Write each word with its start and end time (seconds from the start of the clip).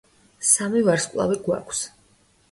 სამი 0.51 0.79
ვარსკვლავი 0.87 1.37
გვაქვს. 1.49 1.83